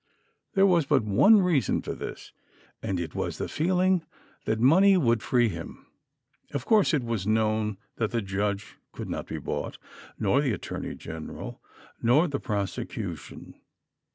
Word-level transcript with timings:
There 0.55 0.65
was 0.65 0.87
but 0.87 1.03
one 1.03 1.43
reason 1.43 1.83
for 1.83 1.93
this, 1.93 2.31
and 2.81 2.99
it 2.99 3.13
was 3.13 3.37
the 3.37 3.47
feeling 3.47 4.03
that 4.45 4.59
money 4.59 4.97
would 4.97 5.21
free 5.21 5.47
him. 5.47 5.85
Of 6.55 6.65
course 6.65 6.91
it 6.91 7.03
was 7.03 7.27
known 7.27 7.77
that 7.97 8.09
the 8.09 8.23
judge 8.23 8.77
could 8.93 9.11
not 9.11 9.27
be 9.27 9.37
bought, 9.37 9.77
nor 10.17 10.41
the 10.41 10.53
Attorney 10.53 10.95
General, 10.95 11.61
nor 12.01 12.27
the 12.27 12.39
prosecution. 12.39 13.53